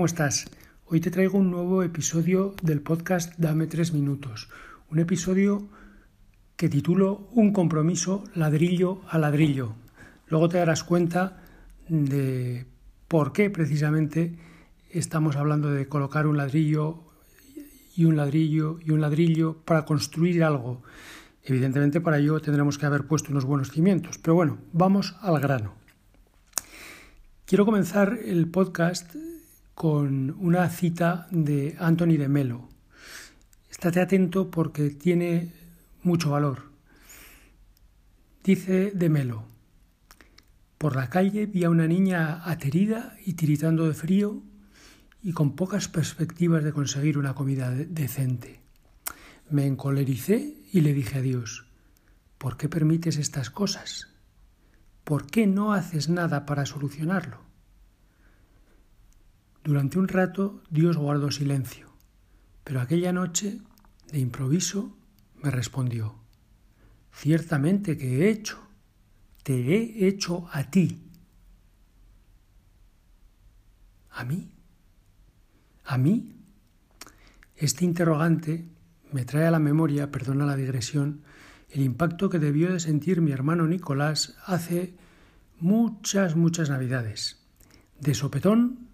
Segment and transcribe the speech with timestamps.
[0.00, 0.46] ¿cómo estás?
[0.86, 4.48] Hoy te traigo un nuevo episodio del podcast Dame tres minutos.
[4.90, 5.68] Un episodio
[6.56, 9.74] que titulo Un compromiso ladrillo a ladrillo.
[10.28, 11.42] Luego te darás cuenta
[11.86, 12.64] de
[13.08, 14.38] por qué precisamente
[14.88, 17.02] estamos hablando de colocar un ladrillo
[17.94, 20.82] y un ladrillo y un ladrillo para construir algo.
[21.44, 24.16] Evidentemente para ello tendremos que haber puesto unos buenos cimientos.
[24.16, 25.74] Pero bueno, vamos al grano.
[27.44, 29.14] Quiero comenzar el podcast
[29.80, 32.68] con una cita de Anthony de Melo.
[33.70, 35.54] Estate atento porque tiene
[36.02, 36.64] mucho valor.
[38.44, 39.46] Dice de Melo,
[40.76, 44.42] por la calle vi a una niña aterida y tiritando de frío
[45.22, 48.60] y con pocas perspectivas de conseguir una comida decente.
[49.48, 51.64] Me encolericé y le dije a Dios,
[52.36, 54.08] ¿por qué permites estas cosas?
[55.04, 57.49] ¿Por qué no haces nada para solucionarlo?
[59.70, 61.92] Durante un rato Dios guardó silencio,
[62.64, 63.60] pero aquella noche,
[64.10, 64.98] de improviso,
[65.40, 66.16] me respondió,
[67.12, 68.58] Ciertamente que he hecho,
[69.44, 71.04] te he hecho a ti.
[74.10, 74.50] ¿A mí?
[75.84, 76.34] ¿A mí?
[77.54, 78.66] Este interrogante
[79.12, 81.22] me trae a la memoria, perdona la digresión,
[81.68, 84.96] el impacto que debió de sentir mi hermano Nicolás hace
[85.60, 87.46] muchas, muchas navidades.
[88.00, 88.89] De sopetón,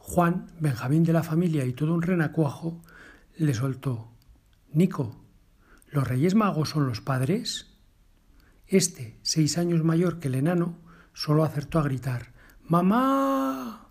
[0.00, 2.82] Juan, Benjamín de la familia y todo un renacuajo,
[3.36, 4.10] le soltó
[4.72, 5.24] Nico,
[5.90, 7.78] ¿los Reyes Magos son los padres?
[8.66, 10.78] Este, seis años mayor que el enano,
[11.12, 12.32] solo acertó a gritar
[12.64, 13.88] ¡Mamá!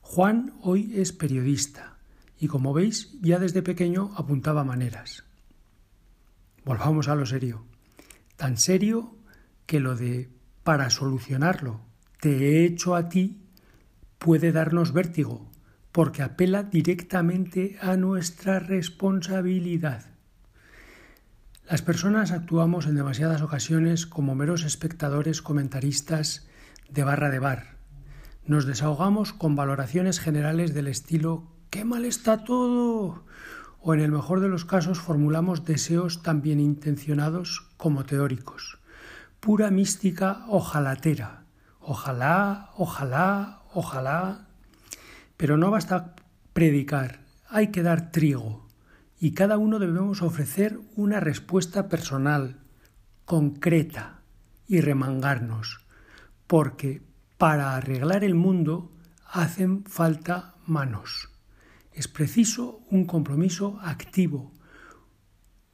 [0.00, 1.98] Juan hoy es periodista
[2.38, 5.24] y como veis ya desde pequeño apuntaba maneras.
[6.64, 7.64] Volvamos a lo serio.
[8.36, 9.16] Tan serio
[9.66, 10.30] que lo de
[10.62, 11.80] para solucionarlo
[12.20, 13.47] te he hecho a ti
[14.18, 15.50] puede darnos vértigo,
[15.92, 20.04] porque apela directamente a nuestra responsabilidad.
[21.68, 26.48] Las personas actuamos en demasiadas ocasiones como meros espectadores comentaristas
[26.88, 27.76] de barra de bar.
[28.46, 33.24] Nos desahogamos con valoraciones generales del estilo ¡qué mal está todo!
[33.80, 38.78] o en el mejor de los casos formulamos deseos tan bien intencionados como teóricos.
[39.40, 41.44] Pura mística ojalatera.
[41.80, 44.48] Ojalá, ojalá, ojalá.
[45.36, 46.16] Pero no basta
[46.52, 48.66] predicar, hay que dar trigo
[49.20, 52.60] y cada uno debemos ofrecer una respuesta personal,
[53.24, 54.22] concreta
[54.66, 55.86] y remangarnos,
[56.46, 57.02] porque
[57.36, 58.92] para arreglar el mundo
[59.26, 61.30] hacen falta manos.
[61.92, 64.52] Es preciso un compromiso activo.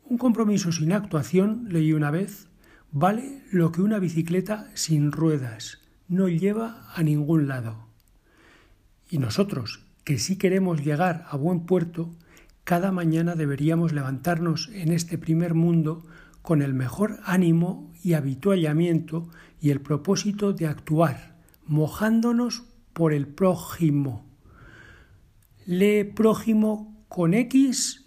[0.04, 2.48] Un compromiso sin actuación, leí una vez,
[2.90, 5.80] vale lo que una bicicleta sin ruedas.
[6.08, 7.93] No lleva a ningún lado.
[9.14, 12.10] Y nosotros, que sí queremos llegar a buen puerto,
[12.64, 16.04] cada mañana deberíamos levantarnos en este primer mundo
[16.42, 19.28] con el mejor ánimo y habituallamiento
[19.60, 24.26] y el propósito de actuar, mojándonos por el prójimo.
[25.64, 28.06] Lee prójimo con X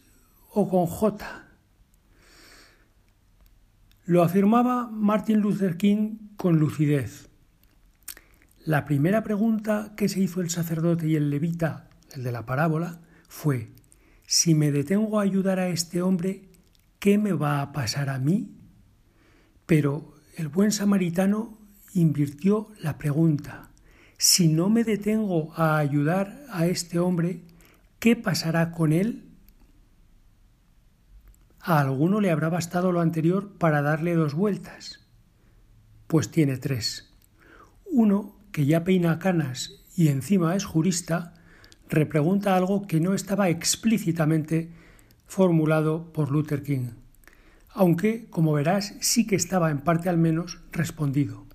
[0.51, 1.47] o con J.
[4.03, 7.29] Lo afirmaba Martin Luther King con lucidez.
[8.67, 12.99] La primera pregunta que se hizo el sacerdote y el levita, el de la parábola,
[13.29, 13.71] fue
[14.25, 16.49] si me detengo a ayudar a este hombre,
[16.99, 18.57] ¿qué me va a pasar a mí?
[19.65, 21.57] Pero el buen samaritano
[21.93, 23.71] invirtió la pregunta.
[24.17, 27.43] Si no me detengo a ayudar a este hombre,
[27.99, 29.31] ¿qué pasará con él?
[31.61, 35.07] A alguno le habrá bastado lo anterior para darle dos vueltas.
[36.07, 37.15] Pues tiene tres.
[37.85, 41.35] Uno, que ya peina canas y encima es jurista,
[41.89, 44.71] repregunta algo que no estaba explícitamente
[45.27, 46.93] formulado por Luther King,
[47.69, 51.45] aunque, como verás, sí que estaba en parte al menos respondido.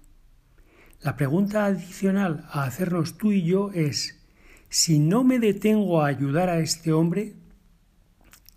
[1.00, 4.22] La pregunta adicional a hacernos tú y yo es,
[4.68, 7.34] si no me detengo a ayudar a este hombre,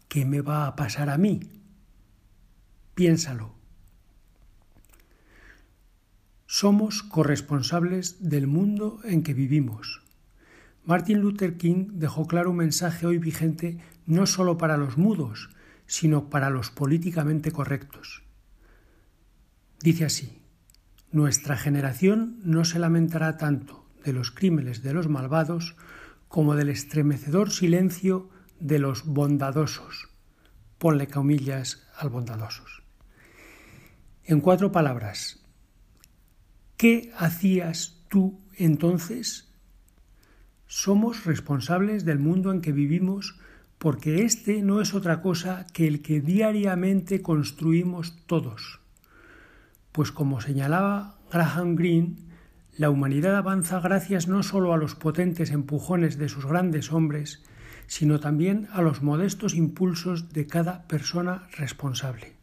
[0.07, 1.39] ¿qué me va a pasar a mí?
[2.93, 3.55] Piénsalo.
[6.57, 10.03] Somos corresponsables del mundo en que vivimos
[10.85, 15.49] Martin Luther King dejó claro un mensaje hoy vigente no solo para los mudos,
[15.85, 18.23] sino para los políticamente correctos.
[19.81, 20.39] Dice así,
[21.11, 25.75] Nuestra generación no se lamentará tanto de los crímenes de los malvados
[26.29, 28.29] como del estremecedor silencio
[28.61, 30.07] de los bondadosos.
[30.77, 32.81] Ponle comillas al bondadosos.
[34.23, 35.44] En cuatro palabras,
[36.77, 39.51] ¿qué hacías tú entonces
[40.67, 43.39] somos responsables del mundo en que vivimos
[43.77, 48.79] porque este no es otra cosa que el que diariamente construimos todos.
[49.91, 52.15] Pues como señalaba Graham Greene,
[52.77, 57.43] la humanidad avanza gracias no solo a los potentes empujones de sus grandes hombres,
[57.87, 62.33] sino también a los modestos impulsos de cada persona responsable.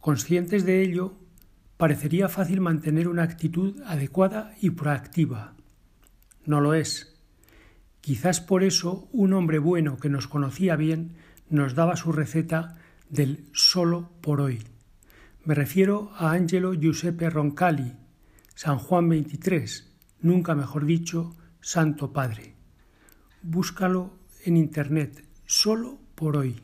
[0.00, 1.14] Conscientes de ello,
[1.76, 5.54] parecería fácil mantener una actitud adecuada y proactiva.
[6.44, 7.20] No lo es.
[8.00, 11.16] Quizás por eso un hombre bueno que nos conocía bien
[11.48, 12.76] nos daba su receta
[13.08, 14.62] del solo por hoy.
[15.44, 17.92] Me refiero a Angelo Giuseppe Roncalli,
[18.54, 22.54] San Juan 23, nunca mejor dicho, Santo Padre.
[23.42, 26.60] Búscalo en Internet, solo por hoy.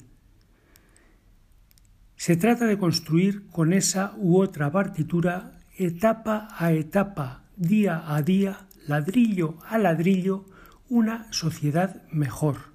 [2.20, 8.66] Se trata de construir con esa u otra partitura, etapa a etapa, día a día,
[8.86, 10.44] ladrillo a ladrillo,
[10.90, 12.74] una sociedad mejor.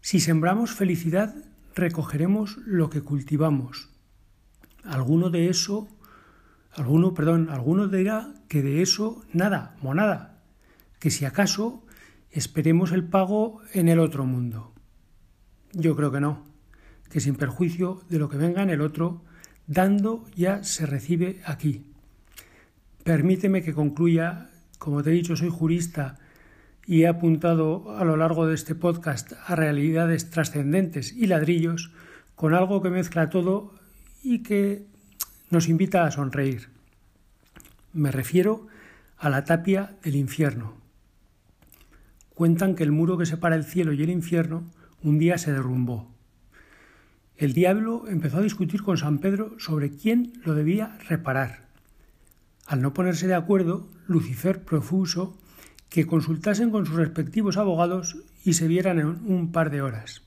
[0.00, 1.34] Si sembramos felicidad,
[1.74, 3.90] recogeremos lo que cultivamos.
[4.82, 5.86] Alguno de eso,
[6.72, 10.40] alguno, perdón, alguno dirá que de eso nada, monada,
[11.00, 11.84] que si acaso
[12.30, 14.72] esperemos el pago en el otro mundo.
[15.74, 16.55] Yo creo que no,
[17.10, 19.22] que sin perjuicio de lo que venga en el otro,
[19.66, 21.84] dando ya se recibe aquí.
[23.04, 26.18] Permíteme que concluya, como te he dicho, soy jurista
[26.86, 31.92] y he apuntado a lo largo de este podcast a realidades trascendentes y ladrillos
[32.34, 33.72] con algo que mezcla todo
[34.22, 34.86] y que
[35.50, 36.68] nos invita a sonreír.
[37.92, 38.66] Me refiero
[39.18, 40.74] a la tapia del infierno.
[42.34, 44.64] Cuentan que el muro que separa el cielo y el infierno
[45.02, 46.15] un día se derrumbó.
[47.38, 51.66] El diablo empezó a discutir con San Pedro sobre quién lo debía reparar.
[52.64, 55.36] Al no ponerse de acuerdo, Lucifer profuso
[55.90, 60.22] que consultasen con sus respectivos abogados y se vieran en un par de horas.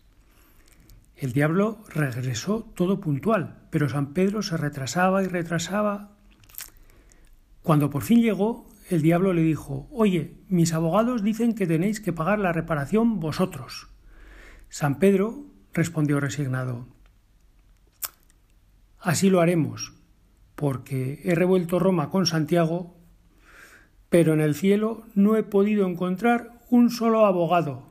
[1.15, 6.11] El diablo regresó todo puntual, pero San Pedro se retrasaba y retrasaba.
[7.63, 12.13] Cuando por fin llegó, el diablo le dijo Oye, mis abogados dicen que tenéis que
[12.13, 13.87] pagar la reparación vosotros.
[14.69, 16.98] San Pedro respondió resignado
[18.99, 19.93] Así lo haremos,
[20.55, 22.99] porque he revuelto Roma con Santiago
[24.09, 27.83] pero en el cielo no he podido encontrar un solo abogado.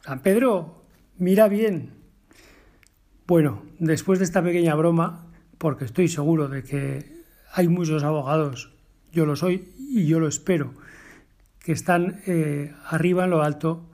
[0.00, 0.82] San Pedro,
[1.18, 1.90] mira bien.
[3.26, 5.26] Bueno, después de esta pequeña broma,
[5.58, 8.74] porque estoy seguro de que hay muchos abogados,
[9.12, 10.74] yo lo soy y yo lo espero,
[11.60, 13.88] que están eh, arriba en lo alto,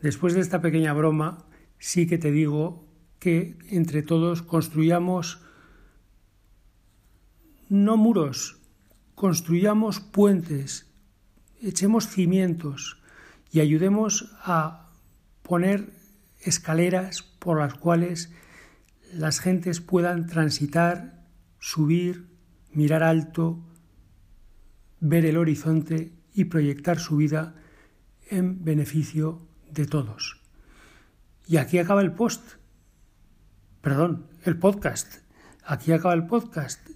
[0.00, 1.44] después de esta pequeña broma,
[1.78, 2.84] sí que te digo
[3.22, 5.38] que entre todos construyamos
[7.68, 8.58] no muros,
[9.14, 10.90] construyamos puentes,
[11.60, 13.00] echemos cimientos
[13.52, 14.90] y ayudemos a
[15.44, 15.92] poner
[16.40, 18.32] escaleras por las cuales
[19.12, 21.24] las gentes puedan transitar,
[21.60, 22.26] subir,
[22.72, 23.62] mirar alto,
[24.98, 27.54] ver el horizonte y proyectar su vida
[28.30, 30.40] en beneficio de todos.
[31.46, 32.61] Y aquí acaba el post.
[33.82, 35.16] Perdón, el podcast.
[35.64, 36.88] Aquí acaba el podcast.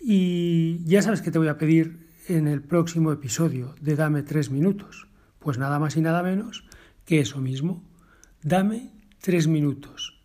[0.00, 4.50] Y ya sabes que te voy a pedir en el próximo episodio de Dame tres
[4.50, 5.06] minutos.
[5.38, 6.64] Pues nada más y nada menos
[7.04, 7.84] que eso mismo.
[8.42, 8.90] Dame
[9.20, 10.20] tres minutos.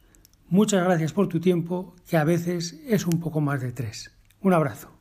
[0.50, 4.18] Muchas gracias por tu tiempo, que a veces es un poco más de tres.
[4.42, 4.98] Un abrazo.